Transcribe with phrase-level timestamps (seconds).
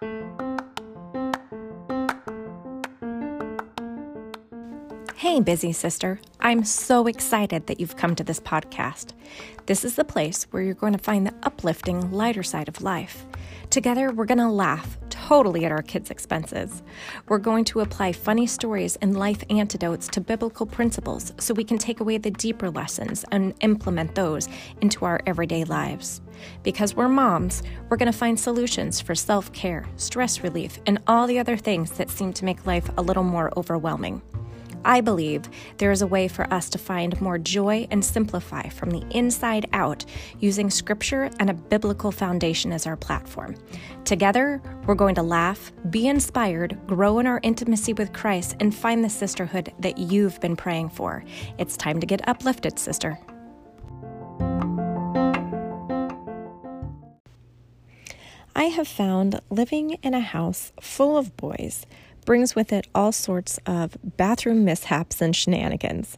[0.00, 0.08] Hey,
[5.44, 6.22] busy sister.
[6.40, 9.12] I'm so excited that you've come to this podcast.
[9.66, 13.26] This is the place where you're going to find the uplifting, lighter side of life.
[13.68, 14.96] Together, we're going to laugh
[15.30, 16.82] totally at our kids' expenses.
[17.28, 21.78] We're going to apply funny stories and life antidotes to biblical principles so we can
[21.78, 24.48] take away the deeper lessons and implement those
[24.80, 26.20] into our everyday lives.
[26.64, 31.28] Because we're moms, we're going to find solutions for self care, stress relief, and all
[31.28, 34.22] the other things that seem to make life a little more overwhelming.
[34.84, 35.42] I believe
[35.76, 39.68] there is a way for us to find more joy and simplify from the inside
[39.72, 40.04] out
[40.38, 43.56] using scripture and a biblical foundation as our platform.
[44.04, 49.04] Together, we're going to laugh, be inspired, grow in our intimacy with Christ, and find
[49.04, 51.24] the sisterhood that you've been praying for.
[51.58, 53.18] It's time to get uplifted, sister.
[58.56, 61.86] I have found living in a house full of boys
[62.24, 66.16] brings with it all sorts of bathroom mishaps and shenanigans.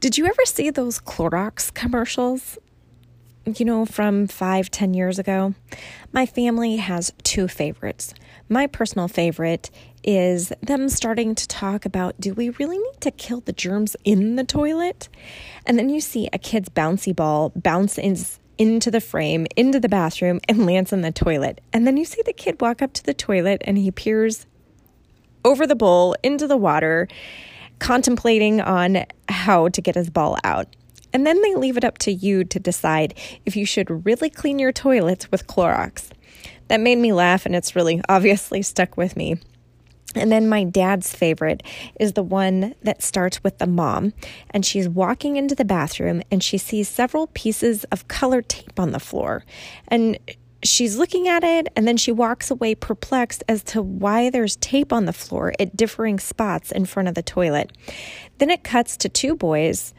[0.00, 2.58] Did you ever see those Clorox commercials?
[3.44, 5.54] You know, from five, ten years ago?
[6.12, 8.14] My family has two favorites.
[8.48, 9.70] My personal favorite
[10.04, 14.36] is them starting to talk about do we really need to kill the germs in
[14.36, 15.08] the toilet?
[15.66, 18.16] And then you see a kid's bouncy ball bounce in,
[18.58, 21.60] into the frame, into the bathroom, and lands in the toilet.
[21.72, 24.46] And then you see the kid walk up to the toilet and he peers
[25.44, 27.08] over the bowl into the water,
[27.78, 30.68] contemplating on how to get his ball out.
[31.12, 34.58] And then they leave it up to you to decide if you should really clean
[34.58, 36.10] your toilets with Clorox.
[36.68, 39.36] That made me laugh, and it's really obviously stuck with me.
[40.14, 41.62] And then my dad's favorite
[41.98, 44.12] is the one that starts with the mom,
[44.50, 48.92] and she's walking into the bathroom and she sees several pieces of colored tape on
[48.92, 49.44] the floor.
[49.88, 50.18] And
[50.62, 54.92] she's looking at it and then she walks away perplexed as to why there's tape
[54.92, 57.72] on the floor at differing spots in front of the toilet.
[58.38, 59.92] Then it cuts to two boys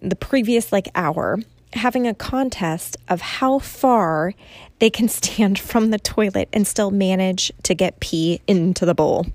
[0.00, 1.38] the previous like hour
[1.74, 4.34] having a contest of how far
[4.78, 9.26] they can stand from the toilet and still manage to get pee into the bowl.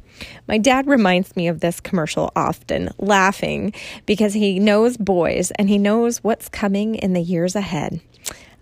[0.48, 3.74] My dad reminds me of this commercial often, laughing
[4.06, 8.02] because he knows boys and he knows what's coming in the years ahead.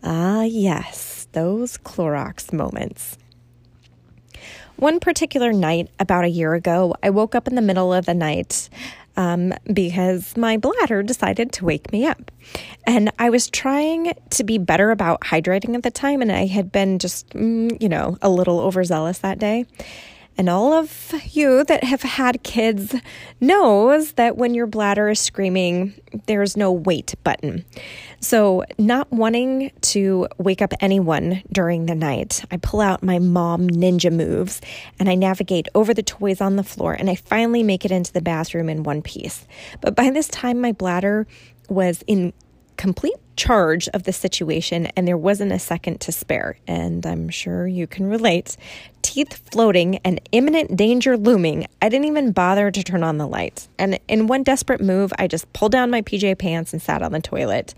[0.03, 3.17] Ah, yes those Clorox moments.
[4.77, 8.13] One particular night, about a year ago, I woke up in the middle of the
[8.13, 8.69] night
[9.15, 12.31] um, because my bladder decided to wake me up.
[12.85, 16.71] And I was trying to be better about hydrating at the time, and I had
[16.71, 19.65] been just, mm, you know, a little overzealous that day.
[20.37, 22.95] And all of you that have had kids
[23.39, 25.93] knows that when your bladder is screaming,
[26.25, 27.63] there's no wait button.
[28.19, 33.69] So, not wanting to wake up anyone during the night, I pull out my mom
[33.69, 34.61] ninja moves
[34.99, 38.11] and I navigate over the toys on the floor and I finally make it into
[38.11, 39.45] the bathroom in one piece.
[39.79, 41.27] But by this time, my bladder
[41.69, 42.33] was in
[42.77, 46.57] complete charge of the situation and there wasn't a second to spare.
[46.67, 48.57] And I'm sure you can relate.
[49.15, 53.69] Teeth floating and imminent danger looming, I didn't even bother to turn on the lights.
[53.79, 57.13] And in one desperate move, I just pulled down my PJ pants and sat on
[57.13, 57.73] the toilet.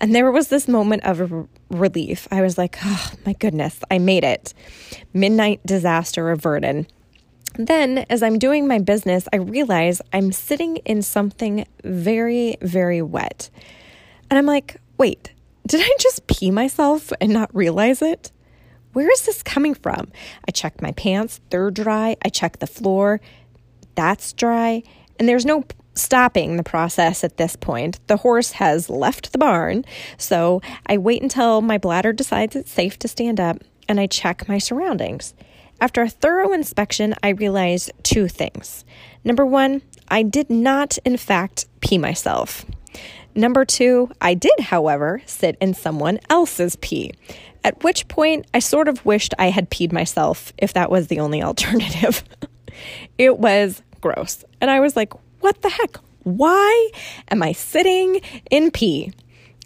[0.00, 2.26] And there was this moment of relief.
[2.30, 4.54] I was like, oh my goodness, I made it.
[5.12, 6.90] Midnight disaster averted.
[7.56, 13.50] Then, as I'm doing my business, I realize I'm sitting in something very, very wet.
[14.30, 15.34] And I'm like, wait,
[15.66, 18.32] did I just pee myself and not realize it?
[18.92, 20.10] Where is this coming from?
[20.46, 22.16] I checked my pants, they're dry.
[22.24, 23.20] I checked the floor,
[23.94, 24.82] that's dry.
[25.18, 27.98] And there's no stopping the process at this point.
[28.06, 29.84] The horse has left the barn.
[30.16, 34.48] So I wait until my bladder decides it's safe to stand up and I check
[34.48, 35.34] my surroundings.
[35.80, 38.84] After a thorough inspection, I realize two things.
[39.24, 42.64] Number one, I did not, in fact, pee myself.
[43.34, 47.12] Number two, I did, however, sit in someone else's pee,
[47.64, 51.20] at which point I sort of wished I had peed myself if that was the
[51.20, 52.24] only alternative.
[53.16, 54.44] it was gross.
[54.60, 55.96] And I was like, what the heck?
[56.22, 56.90] Why
[57.30, 58.20] am I sitting
[58.50, 59.12] in pee?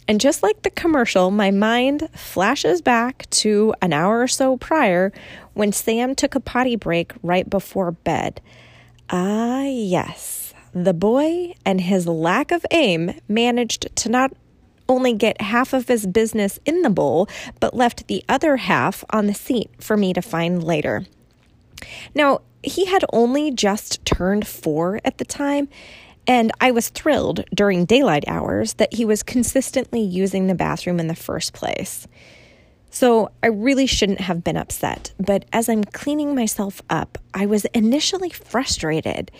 [0.08, 5.12] And just like the commercial, my mind flashes back to an hour or so prior
[5.54, 8.40] when Sam took a potty break right before bed.
[9.10, 10.42] Ah, yes
[10.74, 14.32] the boy and his lack of aim managed to not
[14.92, 17.28] only get half of his business in the bowl,
[17.60, 21.04] but left the other half on the seat for me to find later.
[22.14, 25.68] Now, he had only just turned four at the time,
[26.26, 31.08] and I was thrilled during daylight hours that he was consistently using the bathroom in
[31.08, 32.06] the first place.
[32.90, 37.64] So I really shouldn't have been upset, but as I'm cleaning myself up, I was
[37.66, 39.32] initially frustrated.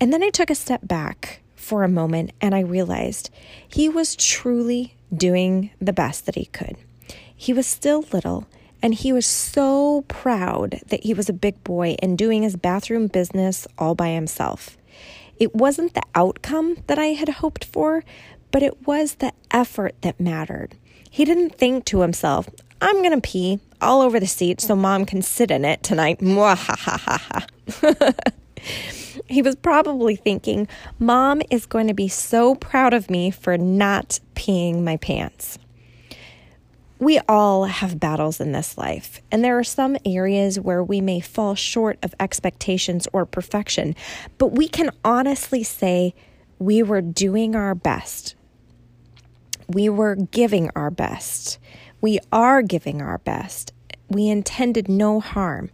[0.00, 3.30] And then I took a step back for a moment and I realized
[3.66, 6.76] he was truly doing the best that he could.
[7.34, 8.46] He was still little
[8.82, 13.06] and he was so proud that he was a big boy and doing his bathroom
[13.06, 14.76] business all by himself.
[15.38, 18.04] It wasn't the outcome that I had hoped for,
[18.50, 20.76] but it was the effort that mattered.
[21.10, 22.48] He didn't think to himself,
[22.80, 26.20] I'm going to pee all over the seat so mom can sit in it tonight.
[29.28, 30.68] he was probably thinking,
[30.98, 35.58] Mom is going to be so proud of me for not peeing my pants.
[36.98, 41.20] We all have battles in this life, and there are some areas where we may
[41.20, 43.96] fall short of expectations or perfection,
[44.38, 46.14] but we can honestly say
[46.58, 48.36] we were doing our best.
[49.68, 51.58] We were giving our best.
[52.00, 53.72] We are giving our best.
[54.08, 55.70] We intended no harm.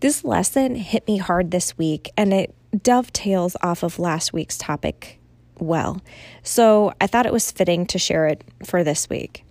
[0.00, 5.18] This lesson hit me hard this week and it dovetails off of last week's topic
[5.58, 6.00] well.
[6.42, 9.44] So I thought it was fitting to share it for this week.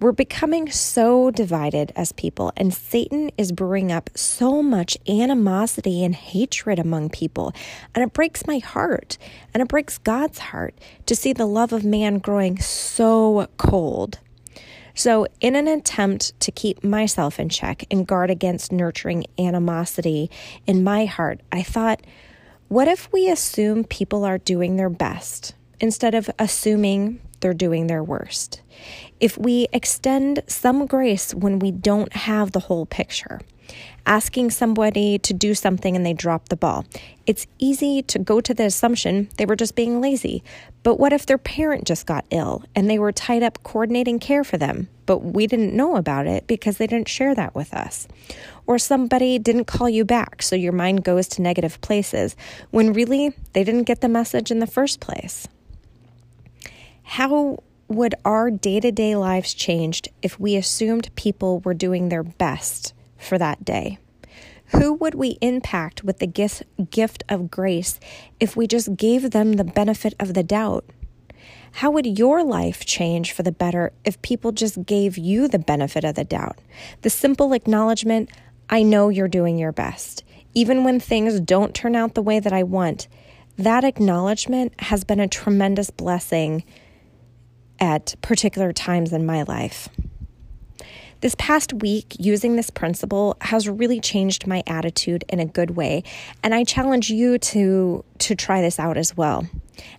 [0.00, 6.12] We're becoming so divided as people, and Satan is brewing up so much animosity and
[6.12, 7.52] hatred among people.
[7.94, 9.16] And it breaks my heart,
[9.54, 10.74] and it breaks God's heart
[11.06, 14.18] to see the love of man growing so cold.
[14.94, 20.32] So, in an attempt to keep myself in check and guard against nurturing animosity
[20.66, 22.02] in my heart, I thought,
[22.72, 28.02] what if we assume people are doing their best instead of assuming they're doing their
[28.02, 28.62] worst?
[29.22, 33.40] if we extend some grace when we don't have the whole picture,
[34.04, 36.84] asking somebody to do something and they drop the ball.
[37.24, 40.42] It's easy to go to the assumption they were just being lazy.
[40.82, 44.42] But what if their parent just got ill and they were tied up coordinating care
[44.42, 48.08] for them, but we didn't know about it because they didn't share that with us?
[48.66, 52.36] Or somebody didn't call you back, so your mind goes to negative places
[52.70, 55.48] when really they didn't get the message in the first place.
[57.02, 62.22] How would our day to day lives changed if we assumed people were doing their
[62.22, 63.98] best for that day?
[64.66, 68.00] Who would we impact with the gift, gift of grace
[68.40, 70.86] if we just gave them the benefit of the doubt?
[71.76, 76.04] How would your life change for the better if people just gave you the benefit
[76.04, 76.58] of the doubt?
[77.02, 78.30] The simple acknowledgement,
[78.72, 80.24] I know you're doing your best.
[80.54, 83.06] Even when things don't turn out the way that I want,
[83.58, 86.64] that acknowledgement has been a tremendous blessing
[87.78, 89.90] at particular times in my life.
[91.20, 96.02] This past week, using this principle has really changed my attitude in a good way,
[96.42, 99.46] and I challenge you to to try this out as well.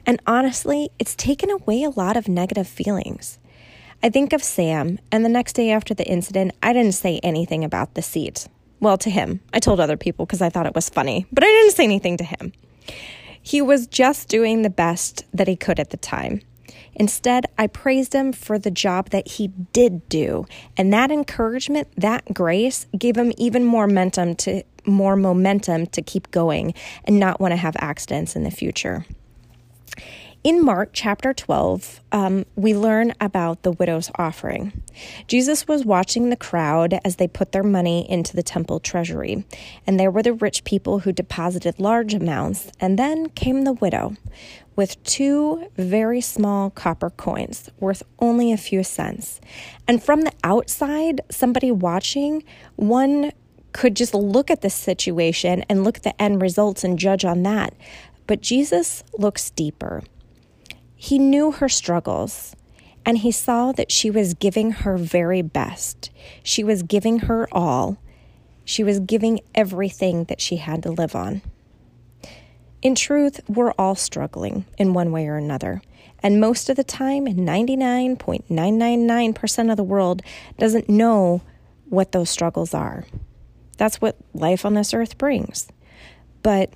[0.07, 3.37] And honestly, it's taken away a lot of negative feelings.
[4.01, 7.63] I think of Sam, and the next day after the incident, I didn't say anything
[7.63, 8.47] about the seat.
[8.83, 9.39] Well, to him.
[9.53, 12.17] I told other people because I thought it was funny, but I didn't say anything
[12.17, 12.51] to him.
[13.41, 16.41] He was just doing the best that he could at the time.
[16.93, 20.45] Instead, I praised him for the job that he did do.
[20.75, 26.29] And that encouragement, that grace gave him even more momentum to more momentum to keep
[26.31, 26.73] going
[27.05, 29.05] and not want to have accidents in the future.
[30.43, 34.83] In Mark chapter 12, um, we learn about the widow's offering.
[35.25, 39.45] Jesus was watching the crowd as they put their money into the temple treasury,
[39.87, 44.17] and there were the rich people who deposited large amounts, and then came the widow
[44.75, 49.39] with two very small copper coins worth only a few cents.
[49.87, 52.43] And from the outside, somebody watching,
[52.75, 53.31] one
[53.71, 57.43] could just look at the situation and look at the end results and judge on
[57.43, 57.73] that.
[58.27, 60.03] But Jesus looks deeper.
[61.03, 62.55] He knew her struggles
[63.05, 66.09] and he saw that she was giving her very best.
[66.43, 67.97] She was giving her all.
[68.63, 71.41] She was giving everything that she had to live on.
[72.81, 75.81] In truth, we're all struggling in one way or another.
[76.19, 80.21] And most of the time, 99.999% of the world
[80.57, 81.41] doesn't know
[81.89, 83.03] what those struggles are.
[83.75, 85.67] That's what life on this earth brings.
[86.43, 86.71] But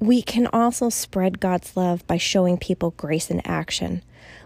[0.00, 4.02] we can also spread God's love by showing people grace in action,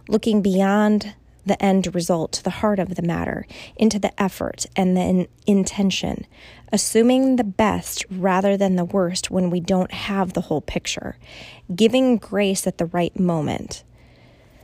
[0.08, 1.14] looking beyond
[1.46, 3.46] the end result to the heart of the matter,
[3.76, 6.26] into the effort and the intention,
[6.72, 11.16] assuming the best rather than the worst when we don't have the whole picture,
[11.74, 13.84] giving grace at the right moment.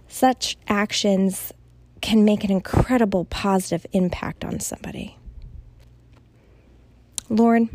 [0.09, 1.53] Such actions
[2.01, 5.19] can make an incredible positive impact on somebody.
[7.29, 7.69] Lord,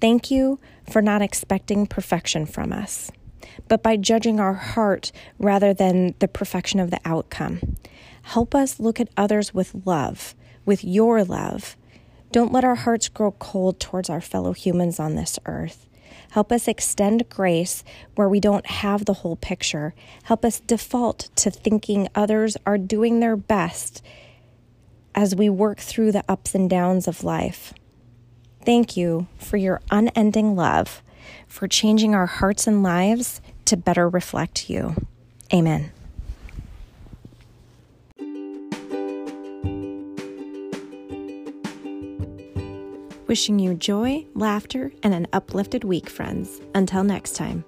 [0.00, 0.58] Thank you
[0.90, 3.10] for not expecting perfection from us,
[3.68, 7.76] but by judging our heart rather than the perfection of the outcome.
[8.22, 10.34] Help us look at others with love,
[10.64, 11.76] with your love.
[12.32, 15.86] Don't let our hearts grow cold towards our fellow humans on this earth.
[16.30, 17.82] Help us extend grace
[18.14, 19.94] where we don't have the whole picture.
[20.24, 24.02] Help us default to thinking others are doing their best
[25.14, 27.72] as we work through the ups and downs of life.
[28.66, 31.00] Thank you for your unending love,
[31.46, 34.96] for changing our hearts and lives to better reflect you.
[35.54, 35.92] Amen.
[43.28, 46.60] Wishing you joy, laughter, and an uplifted week, friends.
[46.74, 47.64] Until next time.